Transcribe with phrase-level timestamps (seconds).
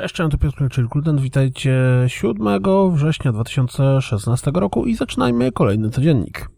[0.00, 1.20] Cześć, cześć, to Piotr czyli Kludent.
[1.20, 1.74] Witajcie
[2.06, 2.62] 7
[2.94, 6.50] września 2016 roku i zaczynajmy kolejny codziennik.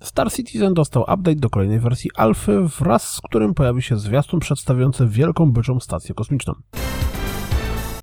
[0.00, 5.06] Star Citizen dostał update do kolejnej wersji alfy, wraz z którym pojawi się zwiastun przedstawiający
[5.06, 6.54] wielką byczą stację kosmiczną.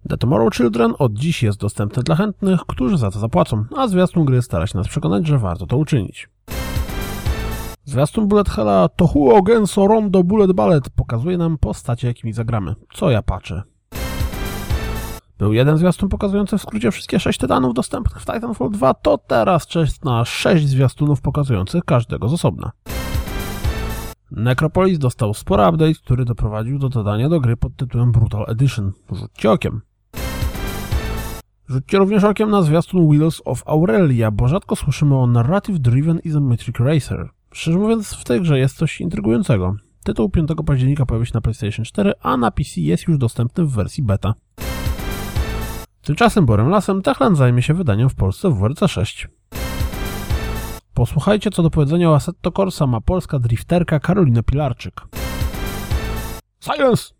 [0.10, 4.26] The Tomorrow Children od dziś jest dostępny dla chętnych, którzy za to zapłacą, a zwiastun
[4.26, 6.30] gry stara się nas przekonać, że warto to uczynić.
[7.86, 12.76] Zwiastun Bullet Hella Tohuo Genso Rondo Bullet Ballet pokazuje nam postacie, jakimi zagramy.
[12.94, 13.64] Co ja patrzę.
[15.38, 19.68] Był jeden zwiastun pokazujący w skrócie wszystkie sześć tytanów dostępnych w Titanfall 2, to teraz
[19.68, 22.72] czas na sześć zwiastunów pokazujących każdego z osobna.
[24.32, 28.92] Necropolis dostał spory update, który doprowadził do dodania do gry pod tytułem Brutal Edition.
[29.12, 29.82] Rzućcie okiem.
[31.70, 36.80] Rzućcie również okiem na zwiastun Wheels of Aurelia, bo rzadko słyszymy o Narrative Driven Isometric
[36.80, 37.30] Racer.
[37.56, 39.76] Szczerze mówiąc, w tej grze jest coś intrygującego.
[40.04, 43.72] Tytuł 5 października pojawi się na PlayStation 4, a na PC jest już dostępny w
[43.72, 44.34] wersji beta.
[46.02, 49.28] Tymczasem Borem Lasem Techland zajmie się wydaniem w Polsce w WRC 6.
[50.94, 55.02] Posłuchajcie, co do powiedzenia o Assetto Corsa ma polska drifterka Karolina Pilarczyk.
[56.60, 57.14] Silence!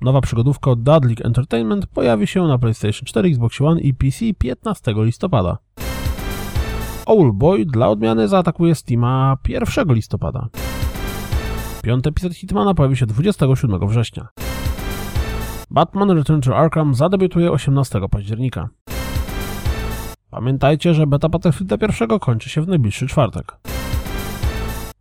[0.00, 4.94] Nowa przygodówka od Dudley Entertainment pojawi się na PlayStation 4, Xbox One i PC 15
[4.96, 5.58] listopada.
[7.06, 10.48] Owlboy dla odmiany zaatakuje Steama 1 listopada.
[11.82, 14.28] Piąty epizod Hitmana pojawi się 27 września.
[15.70, 18.68] Batman Return to Arkham zadebiutuje 18 października.
[20.30, 23.56] Pamiętajcie, że beta Battlefielda pierwszego kończy się w najbliższy czwartek.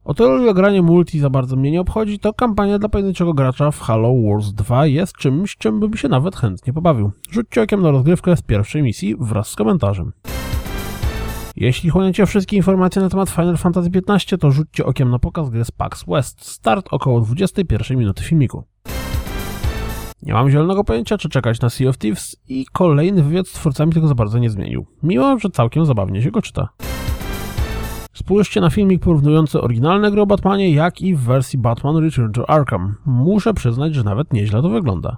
[0.03, 3.71] O tyle ile granie multi za bardzo mnie nie obchodzi, to kampania dla pojedynczego gracza
[3.71, 7.11] w Halo Wars 2 jest czymś, czym bym się nawet chętnie pobawił.
[7.31, 10.11] Rzućcie okiem na rozgrywkę z pierwszej misji wraz z komentarzem.
[11.55, 15.65] Jeśli chłoniecie wszystkie informacje na temat Final Fantasy XV, to rzućcie okiem na pokaz gry
[15.65, 16.45] z PAX West.
[16.45, 18.63] Start około 21 minuty filmiku.
[20.21, 23.93] Nie mam zielonego pojęcia, czy czekać na Sea of Thieves i kolejny wywiad z twórcami
[23.93, 24.85] tego za bardzo nie zmienił.
[25.03, 26.69] Mimo, że całkiem zabawnie się go czyta.
[28.13, 32.49] Spójrzcie na filmik porównujący oryginalne gry o Batmanie, jak i w wersji Batman Return to
[32.49, 32.95] Arkham.
[33.05, 35.17] Muszę przyznać, że nawet nieźle to wygląda.